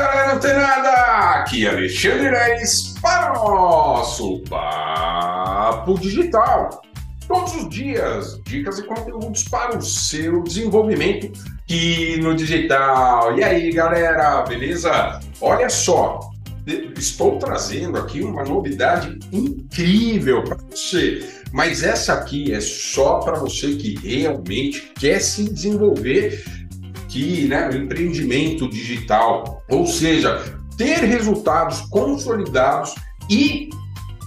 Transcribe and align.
galera 0.00 0.34
antenada! 0.34 0.90
Aqui 1.40 1.66
é 1.66 1.70
Alexandre 1.70 2.30
Reis 2.30 2.94
para 3.02 3.38
o 3.38 3.54
nosso 3.54 4.40
Papo 4.48 5.98
Digital. 5.98 6.80
Todos 7.28 7.54
os 7.54 7.68
dias, 7.68 8.40
dicas 8.44 8.78
e 8.78 8.82
conteúdos 8.84 9.44
para 9.44 9.76
o 9.76 9.82
seu 9.82 10.42
desenvolvimento 10.42 11.30
aqui 11.62 12.16
no 12.16 12.34
digital. 12.34 13.38
E 13.38 13.44
aí, 13.44 13.70
galera, 13.72 14.42
beleza? 14.42 15.20
Olha 15.40 15.68
só, 15.68 16.18
estou 16.96 17.38
trazendo 17.38 17.98
aqui 17.98 18.22
uma 18.22 18.42
novidade 18.42 19.18
incrível 19.30 20.42
para 20.42 20.56
você. 20.70 21.20
Mas 21.52 21.82
essa 21.82 22.14
aqui 22.14 22.52
é 22.52 22.60
só 22.60 23.18
para 23.18 23.38
você 23.38 23.74
que 23.74 23.96
realmente 23.96 24.92
quer 24.98 25.20
se 25.20 25.52
desenvolver 25.52 26.42
que 27.10 27.48
né, 27.48 27.68
o 27.68 27.76
empreendimento 27.76 28.68
digital, 28.68 29.62
ou 29.68 29.86
seja, 29.86 30.42
ter 30.76 31.00
resultados 31.04 31.80
consolidados 31.90 32.94
e 33.28 33.68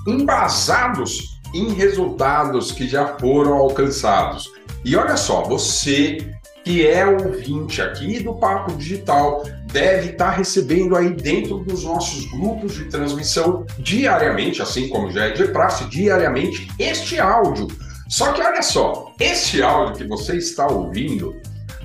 embasados 0.08 1.40
em 1.54 1.74
resultados 1.74 2.72
que 2.72 2.88
já 2.88 3.18
foram 3.18 3.54
alcançados. 3.54 4.52
E 4.84 4.96
olha 4.96 5.16
só, 5.16 5.44
você 5.44 6.34
que 6.64 6.88
é 6.88 7.06
ouvinte 7.06 7.82
aqui 7.82 8.22
do 8.24 8.36
Papo 8.36 8.74
Digital 8.74 9.44
deve 9.72 10.12
estar 10.12 10.32
recebendo 10.32 10.96
aí 10.96 11.10
dentro 11.10 11.60
dos 11.60 11.84
nossos 11.84 12.26
grupos 12.32 12.74
de 12.74 12.86
transmissão 12.86 13.66
diariamente, 13.80 14.62
assim 14.62 14.88
como 14.88 15.12
já 15.12 15.26
é 15.26 15.32
de 15.32 15.46
praxe, 15.48 15.86
diariamente, 15.86 16.70
este 16.80 17.20
áudio. 17.20 17.68
Só 18.08 18.32
que 18.32 18.42
olha 18.42 18.62
só, 18.62 19.12
esse 19.20 19.62
áudio 19.62 19.96
que 19.96 20.08
você 20.08 20.38
está 20.38 20.68
ouvindo, 20.68 21.36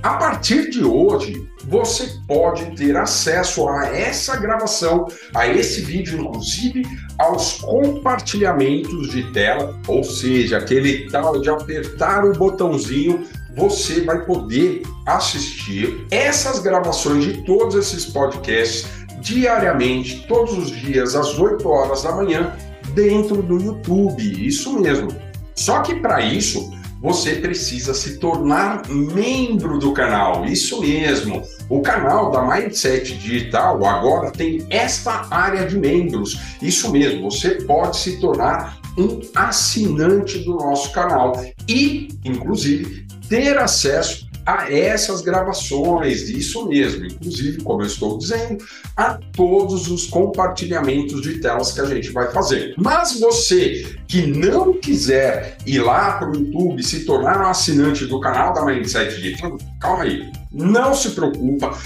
a 0.03 0.15
partir 0.15 0.71
de 0.71 0.85
hoje, 0.85 1.49
você 1.65 2.09
pode 2.27 2.77
ter 2.77 2.97
acesso 2.97 3.69
a 3.69 3.87
essa 3.87 4.37
gravação, 4.37 5.07
a 5.35 5.47
esse 5.47 5.81
vídeo, 5.81 6.21
inclusive 6.21 6.83
aos 7.19 7.55
compartilhamentos 7.55 9.11
de 9.11 9.31
tela, 9.33 9.79
ou 9.87 10.05
seja, 10.05 10.59
aquele 10.59 11.11
tal 11.11 11.41
de 11.41 11.51
apertar 11.51 12.25
o 12.25 12.33
botãozinho, 12.33 13.27
você 13.57 14.03
vai 14.03 14.25
poder 14.25 14.83
assistir 15.05 16.07
essas 16.11 16.61
gravações 16.61 17.25
de 17.25 17.45
todos 17.45 17.75
esses 17.75 18.07
podcasts 18.07 18.87
diariamente, 19.21 20.25
todos 20.29 20.57
os 20.57 20.71
dias, 20.71 21.17
às 21.17 21.39
8 21.39 21.69
horas 21.69 22.03
da 22.03 22.13
manhã, 22.13 22.57
dentro 22.95 23.43
do 23.43 23.61
YouTube. 23.61 24.47
Isso 24.47 24.79
mesmo. 24.79 25.09
Só 25.57 25.81
que 25.81 25.97
para 25.97 26.21
isso, 26.21 26.71
você 27.01 27.37
precisa 27.37 27.95
se 27.95 28.19
tornar 28.19 28.89
membro 28.89 29.79
do 29.79 29.93
canal. 29.93 30.45
Isso 30.45 30.81
mesmo. 30.81 31.43
O 31.69 31.81
canal 31.81 32.31
da 32.31 32.43
Mindset 32.43 33.17
Digital 33.19 33.85
agora 33.85 34.31
tem 34.31 34.67
esta 34.71 35.27
área 35.31 35.67
de 35.67 35.79
membros. 35.79 36.39
Isso 36.61 36.91
mesmo, 36.91 37.31
você 37.31 37.51
pode 37.63 37.97
se 37.99 38.21
tornar 38.21 38.79
um 38.97 39.21
assinante 39.35 40.39
do 40.41 40.57
nosso 40.57 40.91
canal 40.93 41.41
e, 41.69 42.09
inclusive, 42.25 43.07
ter 43.29 43.57
acesso 43.59 44.28
a 44.49 44.73
essas 44.73 45.21
gravações, 45.21 46.31
isso 46.31 46.67
mesmo, 46.67 47.05
inclusive, 47.05 47.63
como 47.63 47.83
eu 47.83 47.87
estou 47.87 48.17
dizendo, 48.17 48.65
a 48.97 49.19
todos 49.37 49.91
os 49.91 50.07
compartilhamentos 50.07 51.21
de 51.21 51.39
telas 51.39 51.73
que 51.73 51.83
a 51.83 51.85
gente 51.85 52.11
vai 52.13 52.33
fazer. 52.33 52.73
Mas 52.79 53.21
você 53.21 53.95
que 54.07 54.27
não 54.27 54.73
quiser 54.73 55.59
ir 55.67 55.81
lá 55.81 56.13
para 56.13 56.31
o 56.31 56.35
YouTube 56.35 56.83
se 56.83 57.05
tornar 57.05 57.45
um 57.45 57.51
assinante 57.51 58.07
do 58.07 58.19
canal 58.21 58.55
da 58.55 58.65
Mindset 58.65 59.17
Digital, 59.17 59.59
calma 59.79 60.05
aí, 60.05 60.33
não 60.51 60.95
se 60.95 61.11
preocupa, 61.11 61.79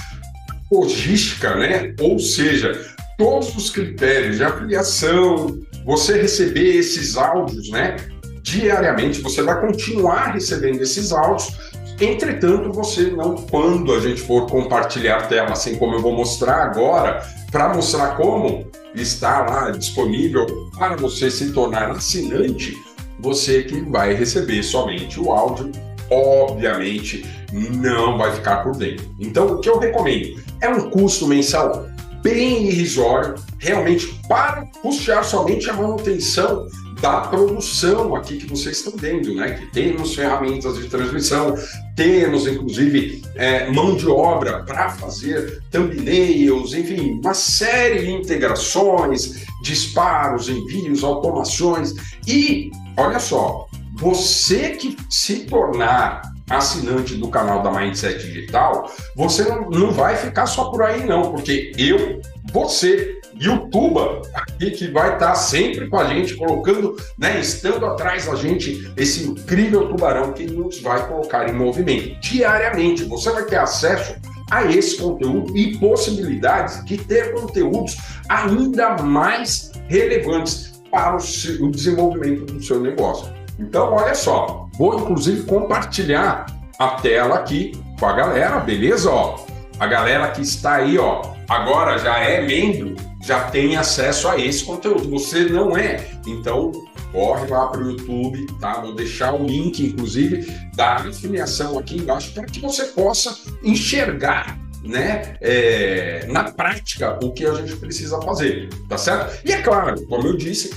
logística, 0.70 1.56
né? 1.56 1.92
Ou 2.00 2.20
seja, 2.20 2.80
todos 3.18 3.56
os 3.56 3.70
critérios 3.70 4.36
de 4.36 4.44
afiliação, 4.44 5.58
você 5.84 6.22
receber 6.22 6.76
esses 6.76 7.16
áudios, 7.16 7.70
né? 7.70 7.96
Diariamente, 8.40 9.20
você 9.20 9.42
vai 9.42 9.60
continuar 9.60 10.32
recebendo 10.32 10.80
esses 10.80 11.10
áudios 11.10 11.71
Entretanto, 12.02 12.72
você 12.72 13.12
não, 13.12 13.36
quando 13.36 13.94
a 13.94 14.00
gente 14.00 14.20
for 14.22 14.48
compartilhar 14.48 15.28
tela, 15.28 15.52
assim 15.52 15.76
como 15.76 15.94
eu 15.94 16.02
vou 16.02 16.12
mostrar 16.12 16.64
agora, 16.64 17.24
para 17.52 17.72
mostrar 17.72 18.16
como 18.16 18.66
está 18.92 19.42
lá 19.42 19.70
disponível 19.70 20.44
para 20.76 20.96
você 20.96 21.30
se 21.30 21.52
tornar 21.52 21.92
assinante, 21.92 22.76
você 23.20 23.62
que 23.62 23.80
vai 23.82 24.14
receber 24.14 24.64
somente 24.64 25.20
o 25.20 25.30
áudio, 25.30 25.70
obviamente 26.10 27.24
não 27.52 28.18
vai 28.18 28.34
ficar 28.34 28.64
por 28.64 28.76
dentro. 28.76 29.08
Então, 29.20 29.46
o 29.46 29.60
que 29.60 29.68
eu 29.68 29.78
recomendo 29.78 30.42
é 30.60 30.68
um 30.68 30.90
custo 30.90 31.28
mensal 31.28 31.86
bem 32.20 32.66
irrisório, 32.66 33.36
realmente 33.60 34.08
para 34.28 34.66
puxar 34.82 35.22
somente 35.22 35.70
a 35.70 35.74
manutenção 35.74 36.66
da 37.02 37.22
produção 37.22 38.14
aqui 38.14 38.38
que 38.38 38.46
vocês 38.46 38.78
estão 38.78 38.92
vendo, 38.96 39.34
né? 39.34 39.50
Que 39.54 39.66
temos 39.72 40.14
ferramentas 40.14 40.78
de 40.78 40.88
transmissão, 40.88 41.56
temos 41.96 42.46
inclusive 42.46 43.22
é, 43.34 43.68
mão 43.70 43.96
de 43.96 44.08
obra 44.08 44.62
para 44.62 44.88
fazer 44.90 45.60
thumbnails, 45.72 46.72
enfim, 46.72 47.18
uma 47.20 47.34
série 47.34 48.06
de 48.06 48.12
integrações, 48.12 49.44
disparos, 49.64 50.48
envios, 50.48 51.02
automações 51.02 51.92
e 52.26 52.70
olha 52.96 53.18
só, 53.18 53.66
você 53.96 54.70
que 54.70 54.96
se 55.10 55.40
tornar 55.46 56.22
assinante 56.48 57.16
do 57.16 57.28
canal 57.28 57.62
da 57.62 57.72
Mindset 57.72 58.22
Digital, 58.22 58.88
você 59.16 59.42
não, 59.42 59.68
não 59.70 59.90
vai 59.90 60.16
ficar 60.16 60.46
só 60.46 60.70
por 60.70 60.82
aí 60.82 61.04
não, 61.04 61.32
porque 61.32 61.72
eu, 61.76 62.20
você 62.52 63.21
Youtuba 63.42 64.22
aqui 64.34 64.70
que 64.70 64.88
vai 64.88 65.14
estar 65.14 65.34
sempre 65.34 65.88
com 65.88 65.98
a 65.98 66.04
gente, 66.04 66.36
colocando, 66.36 66.96
né, 67.18 67.40
estando 67.40 67.84
atrás 67.86 68.26
da 68.26 68.36
gente, 68.36 68.92
esse 68.96 69.26
incrível 69.26 69.88
tubarão 69.88 70.32
que 70.32 70.46
nos 70.46 70.80
vai 70.80 71.06
colocar 71.08 71.48
em 71.48 71.52
movimento 71.52 72.20
diariamente. 72.20 73.04
Você 73.04 73.30
vai 73.30 73.44
ter 73.44 73.56
acesso 73.56 74.14
a 74.50 74.64
esse 74.64 74.96
conteúdo 74.96 75.56
e 75.56 75.76
possibilidades 75.78 76.84
de 76.84 76.98
ter 76.98 77.32
conteúdos 77.32 77.96
ainda 78.28 78.96
mais 79.02 79.72
relevantes 79.88 80.82
para 80.90 81.16
o 81.16 81.70
desenvolvimento 81.70 82.44
do 82.44 82.62
seu 82.62 82.78
negócio. 82.78 83.32
Então, 83.58 83.92
olha 83.92 84.14
só, 84.14 84.68
vou 84.74 85.00
inclusive 85.00 85.42
compartilhar 85.44 86.46
a 86.78 86.88
tela 86.96 87.36
aqui 87.36 87.72
com 87.98 88.06
a 88.06 88.12
galera, 88.12 88.60
beleza? 88.60 89.10
Ó, 89.10 89.44
a 89.80 89.86
galera 89.86 90.30
que 90.30 90.42
está 90.42 90.74
aí, 90.74 90.98
ó, 90.98 91.22
agora 91.48 91.98
já 91.98 92.18
é 92.18 92.42
membro 92.42 92.94
já 93.22 93.44
tem 93.44 93.76
acesso 93.76 94.28
a 94.28 94.38
esse 94.38 94.64
conteúdo. 94.64 95.08
Você 95.10 95.44
não 95.44 95.76
é, 95.76 96.10
então 96.26 96.72
corre 97.12 97.46
lá 97.46 97.68
para 97.68 97.80
o 97.80 97.90
YouTube, 97.90 98.46
tá? 98.58 98.80
Vou 98.80 98.94
deixar 98.94 99.34
o 99.34 99.46
link, 99.46 99.84
inclusive, 99.84 100.50
da 100.74 100.96
afiliação 100.96 101.78
aqui 101.78 101.98
embaixo 101.98 102.32
para 102.32 102.44
que 102.44 102.60
você 102.60 102.86
possa 102.86 103.36
enxergar 103.62 104.58
né, 104.82 105.36
é, 105.40 106.26
na 106.28 106.50
prática 106.50 107.18
o 107.22 107.32
que 107.32 107.44
a 107.46 107.54
gente 107.54 107.76
precisa 107.76 108.20
fazer, 108.22 108.68
tá 108.88 108.98
certo? 108.98 109.46
E 109.46 109.52
é 109.52 109.62
claro, 109.62 110.04
como 110.06 110.26
eu 110.26 110.36
disse, 110.36 110.74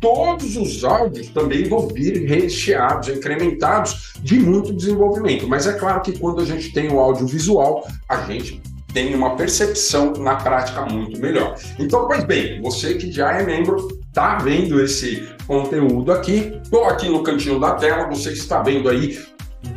todos 0.00 0.56
os 0.56 0.84
áudios 0.84 1.28
também 1.28 1.68
vão 1.68 1.88
vir 1.88 2.26
recheados, 2.26 3.08
incrementados 3.08 4.14
de 4.20 4.38
muito 4.38 4.72
desenvolvimento. 4.72 5.48
Mas 5.48 5.66
é 5.66 5.72
claro 5.72 6.00
que 6.00 6.18
quando 6.18 6.40
a 6.40 6.44
gente 6.44 6.72
tem 6.72 6.92
o 6.92 6.98
audiovisual, 6.98 7.86
a 8.08 8.22
gente 8.26 8.62
tem 8.92 9.14
uma 9.14 9.36
percepção 9.36 10.12
na 10.14 10.36
prática 10.36 10.84
muito 10.86 11.20
melhor. 11.20 11.54
Então, 11.78 12.06
pois 12.06 12.24
bem, 12.24 12.60
você 12.60 12.94
que 12.94 13.10
já 13.10 13.32
é 13.32 13.42
membro, 13.44 13.88
está 14.08 14.38
vendo 14.38 14.82
esse 14.82 15.28
conteúdo 15.46 16.12
aqui, 16.12 16.58
estou 16.62 16.84
aqui 16.84 17.08
no 17.08 17.22
cantinho 17.22 17.60
da 17.60 17.74
tela, 17.74 18.08
você 18.08 18.32
está 18.32 18.62
vendo 18.62 18.88
aí 18.88 19.18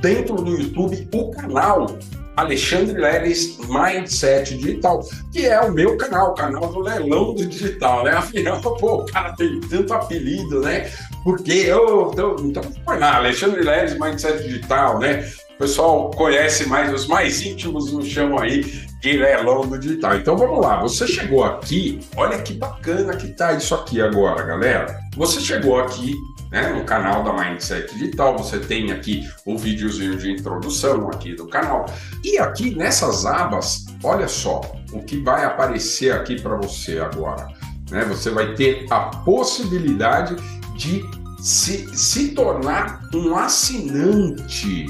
dentro 0.01 0.35
do 0.35 0.51
YouTube 0.51 1.07
o 1.13 1.31
canal 1.31 1.87
Alexandre 2.35 2.99
Leles 2.99 3.59
Mindset 3.69 4.57
Digital, 4.57 5.03
que 5.31 5.45
é 5.45 5.59
o 5.61 5.71
meu 5.71 5.95
canal, 5.97 6.31
o 6.31 6.33
canal 6.33 6.67
do 6.67 6.79
leilão 6.79 7.35
do 7.35 7.45
digital, 7.45 8.03
né? 8.03 8.11
Afinal, 8.11 8.59
pô, 8.61 9.01
o 9.01 9.05
cara 9.05 9.33
tem 9.33 9.59
tanto 9.61 9.93
apelido, 9.93 10.61
né? 10.61 10.89
Porque 11.23 11.51
eu, 11.51 12.09
então, 12.11 12.35
então 12.39 12.63
foi 12.83 12.97
lá, 12.97 13.17
Alexandre 13.17 13.61
Leles 13.61 13.97
Mindset 13.99 14.43
Digital, 14.43 14.99
né? 14.99 15.29
O 15.55 15.57
pessoal 15.59 16.09
conhece 16.11 16.67
mais, 16.67 16.91
os 16.91 17.07
mais 17.07 17.41
íntimos 17.41 17.91
nos 17.93 18.07
chamam 18.07 18.39
aí 18.39 18.61
de 19.01 19.17
leilão 19.17 19.67
do 19.67 19.77
digital. 19.77 20.15
Então 20.15 20.35
vamos 20.35 20.59
lá, 20.59 20.81
você 20.81 21.07
chegou 21.07 21.43
aqui, 21.43 21.99
olha 22.15 22.41
que 22.41 22.53
bacana 22.53 23.15
que 23.15 23.27
tá 23.29 23.53
isso 23.53 23.75
aqui 23.75 24.01
agora, 24.01 24.43
galera. 24.43 24.97
Você 25.15 25.39
chegou 25.39 25.79
aqui 25.79 26.15
né, 26.51 26.69
no 26.69 26.83
canal 26.85 27.23
da 27.23 27.33
Mindset 27.33 27.93
Digital, 27.93 28.37
você 28.37 28.59
tem 28.59 28.91
aqui 28.91 29.27
o 29.45 29.57
videozinho 29.57 30.17
de 30.17 30.31
introdução 30.31 31.09
aqui 31.09 31.35
do 31.35 31.47
canal. 31.47 31.85
E 32.23 32.37
aqui 32.39 32.75
nessas 32.75 33.25
abas, 33.25 33.85
olha 34.03 34.27
só 34.27 34.61
o 34.91 35.03
que 35.03 35.17
vai 35.17 35.45
aparecer 35.45 36.13
aqui 36.13 36.41
para 36.41 36.55
você 36.55 36.99
agora. 36.99 37.47
Né? 37.91 38.05
Você 38.05 38.29
vai 38.29 38.53
ter 38.55 38.85
a 38.89 39.01
possibilidade 39.01 40.35
de 40.75 41.03
se, 41.39 41.95
se 41.95 42.29
tornar 42.29 43.01
um 43.13 43.35
assinante. 43.35 44.85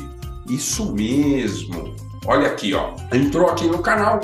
Isso 0.49 0.93
mesmo. 0.93 1.95
Olha 2.25 2.47
aqui, 2.47 2.73
ó. 2.73 2.93
Entrou 3.11 3.47
aqui 3.47 3.67
no 3.67 3.79
canal, 3.79 4.21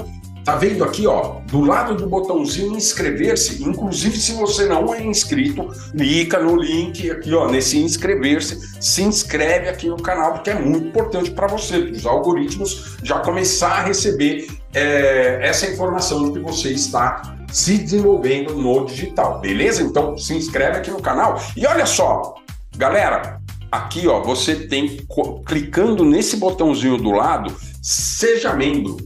Tá 0.49 0.55
vendo 0.55 0.83
aqui, 0.83 1.05
ó, 1.05 1.41
do 1.45 1.61
lado 1.61 1.95
do 1.95 2.07
botãozinho 2.07 2.75
inscrever-se, 2.75 3.63
inclusive 3.63 4.17
se 4.17 4.33
você 4.33 4.65
não 4.65 4.93
é 4.95 5.03
inscrito, 5.03 5.67
clica 5.91 6.39
no 6.39 6.55
link 6.55 7.11
aqui, 7.11 7.35
ó, 7.35 7.47
nesse 7.51 7.77
inscrever-se, 7.77 8.59
se 8.81 9.03
inscreve 9.03 9.69
aqui 9.69 9.87
no 9.87 10.01
canal, 10.01 10.33
porque 10.33 10.49
é 10.49 10.57
muito 10.57 10.87
importante 10.87 11.29
para 11.29 11.45
você, 11.45 11.79
para 11.79 11.91
os 11.91 12.05
algoritmos 12.05 12.97
já 13.03 13.19
começar 13.19 13.73
a 13.73 13.83
receber 13.83 14.47
é, 14.73 15.39
essa 15.41 15.67
informação 15.67 16.31
de 16.31 16.39
que 16.39 16.39
você 16.39 16.69
está 16.69 17.37
se 17.51 17.77
desenvolvendo 17.77 18.55
no 18.55 18.85
digital, 18.85 19.39
beleza? 19.41 19.83
Então 19.83 20.17
se 20.17 20.33
inscreve 20.33 20.77
aqui 20.77 20.89
no 20.89 21.01
canal 21.01 21.39
e 21.55 21.65
olha 21.67 21.85
só, 21.85 22.33
galera, 22.75 23.38
aqui 23.71 24.07
ó, 24.07 24.21
você 24.21 24.55
tem 24.67 25.05
clicando 25.45 26.03
nesse 26.03 26.37
botãozinho 26.37 26.97
do 26.97 27.11
lado, 27.11 27.55
seja 27.81 28.53
membro. 28.53 28.97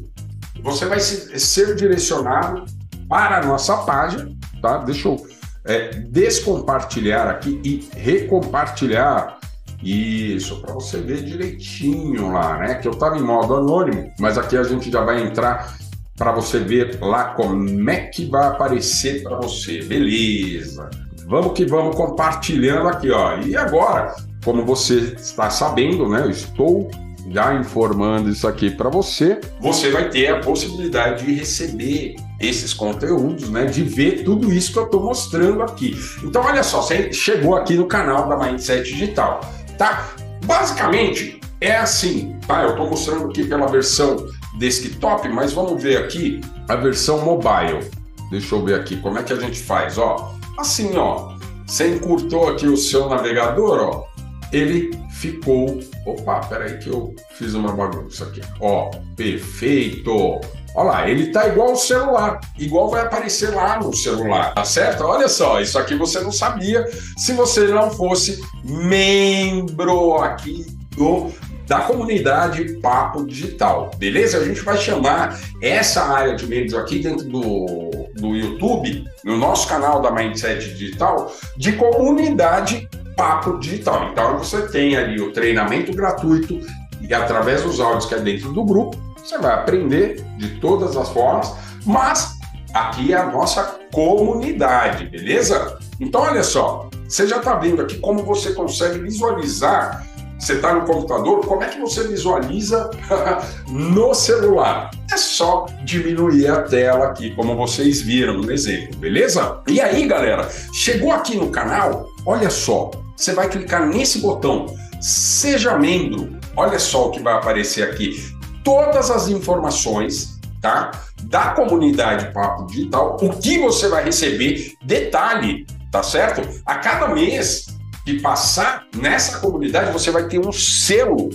Você 0.62 0.86
vai 0.86 1.00
ser 1.00 1.76
direcionado 1.76 2.66
para 3.10 3.40
a 3.40 3.46
nossa 3.46 3.78
página, 3.78 4.32
tá? 4.62 4.78
Deixa 4.78 5.08
eu 5.10 5.28
é, 5.66 5.90
descompartilhar 5.90 7.28
aqui 7.28 7.60
e 7.64 7.90
recompartilhar. 7.96 9.40
Isso, 9.82 10.62
para 10.62 10.74
você 10.74 11.02
ver 11.02 11.24
direitinho 11.24 12.32
lá, 12.32 12.58
né? 12.58 12.76
Que 12.76 12.88
eu 12.88 12.94
estava 12.94 13.18
em 13.18 13.22
modo 13.22 13.54
anônimo, 13.54 14.10
mas 14.18 14.38
aqui 14.38 14.56
a 14.56 14.64
gente 14.64 14.90
já 14.90 15.04
vai 15.04 15.22
entrar 15.22 15.76
para 16.16 16.32
você 16.32 16.60
ver 16.60 17.00
lá 17.02 17.34
como 17.34 17.90
é 17.90 18.08
que 18.08 18.26
vai 18.26 18.48
aparecer 18.48 19.24
para 19.24 19.36
você. 19.38 19.84
Beleza. 19.84 20.90
Vamos 21.28 21.54
que 21.54 21.66
vamos 21.66 21.98
compartilhando 21.98 22.88
aqui, 22.88 23.12
ó. 23.12 23.38
E 23.40 23.58
agora, 23.58 24.16
como 24.44 24.64
você 24.66 25.16
está 25.18 25.50
sabendo, 25.50 26.08
né? 26.08 26.22
Eu 26.22 26.30
estou 26.30 26.90
já 27.30 27.54
informando 27.56 28.30
isso 28.30 28.48
aqui 28.48 28.70
para 28.70 28.90
você. 28.90 29.40
Você 29.60 29.90
vai 29.90 30.10
ter 30.10 30.28
a 30.28 30.40
possibilidade 30.40 31.26
de 31.26 31.34
receber 31.34 32.16
esses 32.40 32.74
conteúdos, 32.74 33.50
né? 33.50 33.66
De 33.66 33.84
ver 33.84 34.24
tudo 34.24 34.52
isso 34.52 34.74
que 34.74 34.80
eu 34.80 34.86
estou 34.86 35.04
mostrando 35.04 35.64
aqui. 35.64 35.98
Então, 36.24 36.44
olha 36.44 36.64
só, 36.64 36.82
você 36.82 37.12
chegou 37.14 37.56
aqui 37.56 37.76
no 37.76 37.86
canal 37.86 38.28
da 38.28 38.38
Mindset 38.38 38.84
Digital, 38.84 39.40
tá? 39.78 40.10
Basicamente 40.46 41.40
é 41.62 41.78
assim, 41.78 42.36
tá? 42.46 42.64
Eu 42.64 42.72
estou 42.72 42.90
mostrando 42.90 43.26
aqui 43.26 43.46
pela 43.46 43.68
versão 43.68 44.28
desktop, 44.58 45.28
mas 45.30 45.54
vamos 45.54 45.82
ver 45.82 45.98
aqui 45.98 46.42
a 46.68 46.76
versão 46.76 47.24
mobile. 47.24 47.90
Deixa 48.30 48.56
eu 48.56 48.64
ver 48.64 48.76
aqui 48.76 48.98
como 48.98 49.18
é 49.18 49.24
que 49.24 49.32
a 49.32 49.38
gente 49.38 49.60
faz, 49.62 49.98
ó. 49.98 50.34
Assim, 50.58 50.98
ó. 50.98 51.34
Você 51.66 51.96
encurtou 51.96 52.50
aqui 52.50 52.68
o 52.68 52.76
seu 52.76 53.08
navegador, 53.08 53.80
ó 53.80 54.13
ele 54.54 54.92
ficou. 55.10 55.80
Opa, 56.06 56.40
peraí 56.42 56.78
que 56.78 56.90
eu 56.90 57.16
fiz 57.32 57.54
uma 57.56 57.74
bagunça 57.74 58.26
aqui. 58.26 58.42
Ó, 58.62 58.92
perfeito. 59.18 60.40
Olha 60.76 60.90
lá, 60.90 61.10
ele 61.10 61.32
tá 61.32 61.48
igual 61.48 61.74
o 61.74 61.76
celular, 61.76 62.40
igual 62.58 62.90
vai 62.90 63.02
aparecer 63.02 63.54
lá 63.54 63.80
no 63.80 63.96
celular, 63.96 64.56
tá 64.56 64.66
certo? 64.66 65.04
Olha 65.04 65.28
só, 65.28 65.62
isso 65.62 65.78
aqui 65.78 65.94
você 65.94 66.20
não 66.20 66.32
sabia 66.32 66.84
se 67.16 67.34
você 67.34 67.68
não 67.68 67.92
fosse 67.92 68.42
membro 68.64 70.16
aqui 70.18 70.66
do 70.96 71.32
da 71.68 71.80
comunidade 71.82 72.74
Papo 72.82 73.26
Digital, 73.26 73.92
beleza? 73.98 74.38
A 74.38 74.44
gente 74.44 74.62
vai 74.62 74.78
chamar 74.78 75.40
essa 75.62 76.04
área 76.04 76.36
de 76.36 76.46
membros 76.46 76.74
aqui 76.74 77.00
dentro 77.00 77.26
do, 77.26 77.90
do 78.16 78.36
YouTube, 78.36 79.06
no 79.24 79.38
nosso 79.38 79.68
canal 79.68 80.02
da 80.02 80.12
Mindset 80.12 80.74
Digital, 80.74 81.34
de 81.56 81.72
comunidade 81.74 82.88
Papo 83.16 83.58
Digital. 83.60 84.10
Então 84.12 84.38
você 84.38 84.68
tem 84.68 84.96
ali 84.96 85.22
o 85.22 85.32
treinamento 85.32 85.94
gratuito 85.94 86.60
e 87.02 87.14
através 87.14 87.64
dos 87.64 87.80
áudios 87.80 88.06
que 88.06 88.16
é 88.16 88.20
dentro 88.20 88.52
do 88.52 88.64
grupo, 88.64 88.98
você 89.18 89.38
vai 89.38 89.54
aprender 89.54 90.24
de 90.38 90.60
todas 90.60 90.96
as 90.96 91.10
formas, 91.10 91.54
mas 91.86 92.38
aqui 92.74 93.14
é 93.14 93.18
a 93.18 93.26
nossa 93.26 93.80
comunidade, 93.92 95.06
beleza? 95.06 95.78
Então 96.00 96.22
olha 96.22 96.44
só, 96.44 96.90
você 97.08 97.28
já 97.28 97.38
está 97.38 97.56
vendo 97.56 97.82
aqui 97.82 97.98
como 98.00 98.24
você 98.24 98.54
consegue 98.54 99.00
visualizar 99.00 100.06
você 100.44 100.56
está 100.56 100.74
no 100.74 100.86
computador, 100.86 101.46
como 101.46 101.64
é 101.64 101.70
que 101.70 101.80
você 101.80 102.06
visualiza 102.06 102.92
no 103.70 104.14
celular? 104.14 104.92
É 105.10 105.16
só 105.16 105.68
diminuir 105.86 106.48
a 106.48 106.64
tela 106.64 107.06
aqui, 107.06 107.34
como 107.34 107.56
vocês 107.56 108.02
viram 108.02 108.34
no 108.34 108.52
exemplo, 108.52 108.98
beleza? 108.98 109.62
E 109.68 109.80
aí, 109.80 110.06
galera, 110.06 110.50
chegou 110.74 111.14
aqui 111.14 111.38
no 111.38 111.50
canal, 111.50 112.10
olha 112.26 112.50
só, 112.50 112.92
você 113.16 113.34
vai 113.34 113.50
clicar 113.50 113.88
nesse 113.88 114.20
botão, 114.20 114.66
seja 115.02 115.78
membro. 115.78 116.38
Olha 116.56 116.80
só 116.80 117.08
o 117.08 117.12
que 117.12 117.22
vai 117.22 117.34
aparecer 117.34 117.84
aqui. 117.84 118.34
Todas 118.64 119.12
as 119.12 119.28
informações, 119.28 120.40
tá? 120.62 120.92
Da 121.24 121.50
comunidade 121.50 122.34
Papo 122.34 122.66
Digital, 122.68 123.18
o 123.22 123.30
que 123.38 123.60
você 123.60 123.88
vai 123.88 124.04
receber, 124.04 124.74
detalhe, 124.84 125.66
tá 125.92 126.02
certo? 126.02 126.42
A 126.66 126.76
cada 126.76 127.08
mês 127.10 127.68
que 128.06 128.20
passar 128.20 128.86
nessa 128.96 129.40
comunidade, 129.40 129.92
você 129.92 130.12
vai 130.12 130.28
ter 130.28 130.40
um 130.40 130.52
selo 130.52 131.30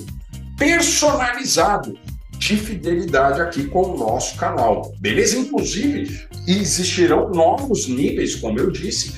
personalizado 0.58 1.98
de 2.38 2.56
fidelidade 2.56 3.40
aqui 3.40 3.64
com 3.64 3.82
o 3.82 3.98
nosso 3.98 4.36
canal, 4.36 4.92
beleza? 5.00 5.38
Inclusive, 5.38 6.26
existirão 6.46 7.30
novos 7.30 7.88
níveis, 7.88 8.36
como 8.36 8.58
eu 8.58 8.70
disse, 8.70 9.12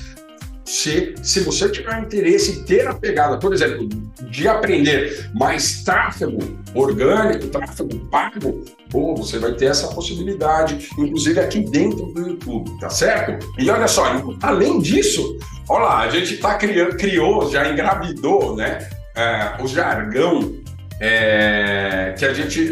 se, 0.71 1.13
se 1.21 1.41
você 1.41 1.67
tiver 1.67 1.99
interesse 1.99 2.51
em 2.51 2.63
ter 2.63 2.87
a 2.87 2.93
pegada, 2.93 3.37
por 3.37 3.53
exemplo, 3.53 3.89
de 4.29 4.47
aprender 4.47 5.29
mais 5.33 5.83
tráfego 5.83 6.39
orgânico, 6.73 7.47
tráfego 7.47 7.99
pago, 8.05 8.63
pô, 8.89 9.13
você 9.13 9.37
vai 9.37 9.51
ter 9.51 9.65
essa 9.65 9.89
possibilidade, 9.89 10.89
inclusive 10.97 11.41
aqui 11.41 11.59
dentro 11.59 12.05
do 12.13 12.29
YouTube, 12.29 12.71
tá 12.79 12.89
certo? 12.89 13.45
E 13.59 13.69
olha 13.69 13.85
só, 13.85 14.05
além 14.41 14.79
disso, 14.79 15.37
olha 15.67 15.83
lá, 15.83 15.99
a 16.03 16.09
gente 16.09 16.37
tá 16.37 16.55
criando, 16.55 16.95
criou, 16.95 17.51
já 17.51 17.69
engravidou, 17.69 18.55
né? 18.55 18.87
É, 19.13 19.61
o 19.61 19.67
jargão 19.67 20.55
é, 21.03 22.13
que 22.15 22.23
a 22.23 22.31
gente. 22.31 22.69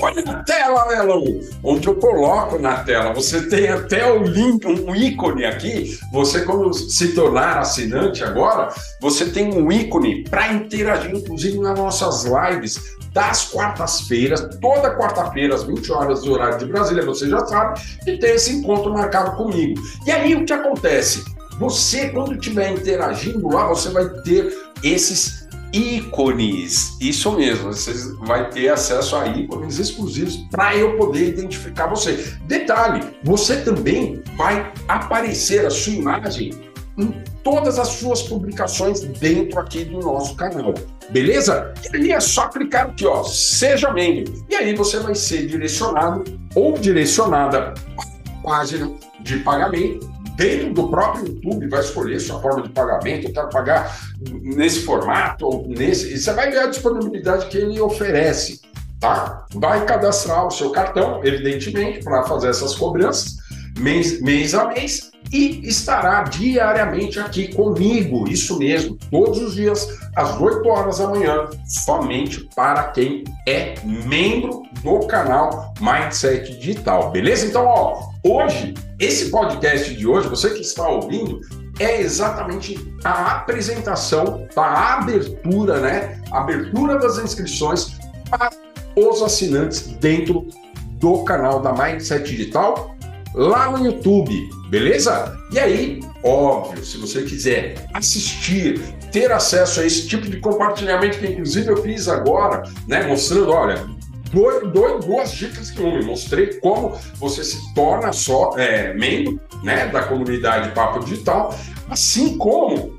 Olha 0.00 0.22
na 0.24 0.42
tela, 0.42 0.88
Melão, 0.88 1.22
onde 1.62 1.86
eu 1.86 1.94
coloco 1.96 2.58
na 2.58 2.78
tela. 2.78 3.12
Você 3.12 3.42
tem 3.42 3.68
até 3.68 4.10
o 4.10 4.22
link, 4.22 4.66
um 4.66 4.96
ícone 4.96 5.44
aqui. 5.44 5.98
Você, 6.12 6.40
quando 6.40 6.72
se 6.72 7.14
tornar 7.14 7.58
assinante 7.58 8.24
agora, 8.24 8.70
você 9.02 9.26
tem 9.26 9.52
um 9.52 9.70
ícone 9.70 10.24
para 10.24 10.50
interagir, 10.54 11.14
inclusive 11.14 11.58
nas 11.58 11.78
nossas 11.78 12.24
lives 12.24 12.96
das 13.12 13.44
quartas-feiras, 13.44 14.48
toda 14.60 14.96
quarta-feira, 14.96 15.54
às 15.54 15.62
20 15.62 15.92
horas 15.92 16.22
do 16.22 16.32
horário 16.32 16.58
de 16.58 16.66
Brasília, 16.66 17.04
você 17.04 17.28
já 17.28 17.46
sabe, 17.46 17.80
e 18.06 18.18
tem 18.18 18.34
esse 18.34 18.52
encontro 18.52 18.92
marcado 18.92 19.36
comigo. 19.36 19.80
E 20.06 20.10
aí 20.10 20.34
o 20.34 20.44
que 20.44 20.52
acontece? 20.52 21.24
Você, 21.58 22.10
quando 22.10 22.34
estiver 22.34 22.72
interagindo 22.72 23.48
lá, 23.48 23.66
você 23.68 23.88
vai 23.88 24.06
ter 24.22 24.54
esses 24.82 25.45
ícones. 25.76 26.96
Isso 27.00 27.30
mesmo, 27.32 27.72
você 27.72 27.92
vai 28.24 28.48
ter 28.48 28.68
acesso 28.68 29.14
a 29.16 29.26
ícones 29.26 29.78
exclusivos 29.78 30.36
para 30.50 30.74
eu 30.74 30.96
poder 30.96 31.28
identificar 31.28 31.86
você. 31.86 32.34
Detalhe, 32.44 33.04
você 33.22 33.60
também 33.60 34.22
vai 34.36 34.72
aparecer 34.88 35.66
a 35.66 35.70
sua 35.70 35.92
imagem 35.92 36.50
em 36.96 37.22
todas 37.44 37.78
as 37.78 37.88
suas 37.88 38.22
publicações 38.22 39.02
dentro 39.02 39.60
aqui 39.60 39.84
do 39.84 40.00
nosso 40.00 40.34
canal. 40.34 40.72
Beleza? 41.10 41.74
E 41.92 41.96
aí 41.96 42.12
é 42.12 42.20
só 42.20 42.48
clicar 42.48 42.86
aqui, 42.86 43.06
ó, 43.06 43.22
seja 43.22 43.92
membro. 43.92 44.32
E 44.48 44.54
aí 44.54 44.74
você 44.74 44.98
vai 44.98 45.14
ser 45.14 45.46
direcionado 45.46 46.24
ou 46.54 46.72
direcionada 46.78 47.74
à 47.98 48.42
página 48.42 48.90
de 49.20 49.38
pagamento 49.40 50.15
dentro 50.36 50.72
do 50.72 50.88
próprio 50.88 51.26
YouTube 51.26 51.68
vai 51.68 51.80
escolher 51.80 52.20
sua 52.20 52.40
forma 52.40 52.62
de 52.62 52.68
pagamento, 52.68 53.26
eu 53.26 53.32
quero 53.32 53.48
pagar 53.48 53.98
nesse 54.20 54.80
formato 54.80 55.46
ou 55.46 55.66
nesse, 55.66 56.12
e 56.12 56.18
você 56.18 56.32
vai 56.32 56.50
ver 56.50 56.60
a 56.60 56.66
disponibilidade 56.66 57.46
que 57.46 57.56
ele 57.56 57.80
oferece, 57.80 58.60
tá? 59.00 59.46
Vai 59.54 59.84
cadastrar 59.84 60.46
o 60.46 60.50
seu 60.50 60.70
cartão, 60.70 61.20
evidentemente, 61.24 62.04
para 62.04 62.22
fazer 62.24 62.48
essas 62.48 62.74
cobranças 62.74 63.36
mês, 63.78 64.20
mês 64.20 64.54
a 64.54 64.68
mês 64.68 65.10
e 65.32 65.66
estará 65.66 66.22
diariamente 66.22 67.18
aqui 67.18 67.52
comigo, 67.54 68.28
isso 68.28 68.58
mesmo, 68.58 68.96
todos 69.10 69.38
os 69.40 69.54
dias, 69.54 69.98
às 70.14 70.40
8 70.40 70.68
horas 70.68 70.98
da 70.98 71.08
manhã, 71.08 71.46
somente 71.66 72.48
para 72.54 72.84
quem 72.84 73.24
é 73.46 73.74
membro 73.84 74.62
do 74.82 75.00
canal 75.06 75.74
Mindset 75.80 76.58
Digital, 76.58 77.10
beleza? 77.10 77.46
Então, 77.46 77.64
ó, 77.66 78.10
hoje, 78.24 78.74
esse 78.98 79.30
podcast 79.30 79.94
de 79.94 80.06
hoje, 80.06 80.28
você 80.28 80.50
que 80.50 80.60
está 80.60 80.88
ouvindo, 80.88 81.40
é 81.78 82.00
exatamente 82.00 82.78
a 83.04 83.36
apresentação, 83.36 84.46
a 84.56 84.94
abertura, 84.94 85.80
né? 85.80 86.20
Abertura 86.30 86.98
das 86.98 87.18
inscrições 87.18 87.98
para 88.30 88.50
os 88.96 89.22
assinantes 89.22 89.82
dentro 90.00 90.48
do 90.92 91.22
canal 91.24 91.60
da 91.60 91.72
Mindset 91.74 92.24
Digital 92.24 92.95
lá 93.36 93.70
no 93.70 93.84
YouTube, 93.84 94.48
beleza? 94.70 95.38
E 95.52 95.58
aí, 95.58 96.00
óbvio, 96.24 96.82
se 96.84 96.96
você 96.96 97.22
quiser 97.22 97.86
assistir, 97.92 98.80
ter 99.12 99.30
acesso 99.30 99.80
a 99.80 99.86
esse 99.86 100.08
tipo 100.08 100.26
de 100.28 100.40
compartilhamento 100.40 101.18
que 101.18 101.26
inclusive 101.26 101.68
eu 101.68 101.76
fiz 101.82 102.08
agora, 102.08 102.62
né, 102.88 103.06
mostrando, 103.06 103.52
olha, 103.52 103.86
dois, 104.32 105.04
duas 105.04 105.30
dicas 105.32 105.70
que 105.70 105.82
uma. 105.82 106.02
Mostrei 106.02 106.54
como 106.60 106.96
você 107.16 107.44
se 107.44 107.74
torna 107.74 108.12
só 108.12 108.56
é, 108.56 108.94
membro 108.94 109.38
né, 109.62 109.86
da 109.88 110.02
comunidade 110.04 110.74
Papo 110.74 111.04
Digital, 111.04 111.54
assim 111.90 112.38
como 112.38 112.98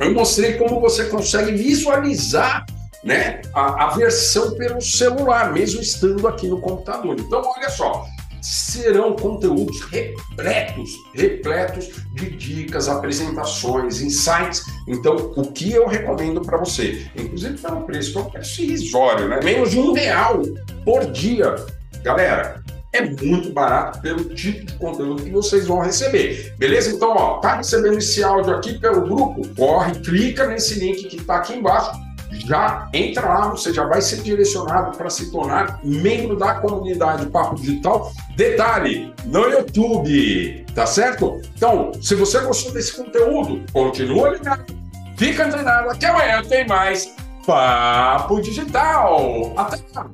eu 0.00 0.14
mostrei 0.14 0.54
como 0.54 0.80
você 0.80 1.04
consegue 1.04 1.52
visualizar 1.52 2.66
né, 3.02 3.42
a, 3.54 3.86
a 3.86 3.90
versão 3.90 4.54
pelo 4.56 4.80
celular, 4.80 5.52
mesmo 5.52 5.80
estando 5.80 6.26
aqui 6.26 6.46
no 6.48 6.60
computador. 6.60 7.16
Então, 7.18 7.42
olha 7.56 7.70
só, 7.70 8.04
serão 8.42 9.14
conteúdos 9.14 9.80
repletos, 9.82 10.90
repletos 11.14 11.90
de 12.14 12.30
dicas, 12.30 12.88
apresentações, 12.88 14.00
insights. 14.00 14.62
Então, 14.86 15.32
o 15.36 15.52
que 15.52 15.72
eu 15.72 15.86
recomendo 15.86 16.40
para 16.40 16.58
você? 16.58 17.06
Inclusive 17.16 17.58
pelo 17.58 17.82
preço, 17.82 18.12
que 18.12 18.18
é 18.18 18.20
um 18.20 18.30
preço 18.30 18.62
irrisório, 18.62 19.28
né? 19.28 19.40
Menos 19.42 19.70
de 19.70 19.78
um 19.78 19.92
real 19.92 20.42
por 20.84 21.10
dia. 21.10 21.54
Galera, 22.02 22.62
é 22.92 23.02
muito 23.02 23.52
barato 23.52 24.00
pelo 24.00 24.24
tipo 24.34 24.64
de 24.64 24.72
conteúdo 24.74 25.22
que 25.22 25.30
vocês 25.30 25.66
vão 25.66 25.80
receber. 25.80 26.54
Beleza? 26.58 26.90
Então, 26.90 27.10
ó, 27.10 27.38
tá 27.38 27.56
recebendo 27.56 27.98
esse 27.98 28.22
áudio 28.22 28.54
aqui 28.54 28.78
pelo 28.78 29.02
grupo? 29.02 29.46
Corre, 29.54 29.94
clica 30.00 30.46
nesse 30.46 30.78
link 30.78 31.04
que 31.08 31.16
está 31.16 31.36
aqui 31.36 31.54
embaixo 31.54 31.90
já 32.30 32.88
entra 32.92 33.26
lá, 33.26 33.48
você 33.48 33.72
já 33.72 33.84
vai 33.84 34.00
ser 34.00 34.22
direcionado 34.22 34.96
para 34.96 35.10
se 35.10 35.30
tornar 35.30 35.80
membro 35.82 36.36
da 36.36 36.54
comunidade 36.54 37.26
Papo 37.26 37.56
Digital. 37.56 38.12
Detalhe, 38.36 39.12
no 39.24 39.48
YouTube, 39.48 40.66
tá 40.74 40.86
certo? 40.86 41.40
Então, 41.56 41.92
se 42.00 42.14
você 42.14 42.40
gostou 42.40 42.72
desse 42.72 42.96
conteúdo, 42.96 43.64
continua 43.72 44.30
ligado, 44.30 44.64
fica 45.16 45.46
antenado, 45.46 45.98
que 45.98 46.06
amanhã 46.06 46.42
tem 46.42 46.66
mais 46.66 47.14
Papo 47.46 48.40
Digital. 48.40 49.52
Até 49.56 49.78
lá! 49.94 50.06